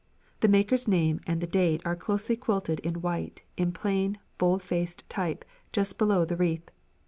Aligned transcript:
The 0.39 0.47
maker's 0.47 0.87
name 0.87 1.21
and 1.27 1.41
the 1.41 1.45
date 1.45 1.83
are 1.85 1.95
closely 1.95 2.35
quilted 2.35 2.79
in 2.79 3.03
white 3.03 3.43
in 3.55 3.71
plain 3.71 4.17
bold 4.39 4.63
faced 4.63 5.07
type 5.11 5.45
just 5.71 5.99
below 5.99 6.25
the 6.25 6.35
wreath. 6.35 6.71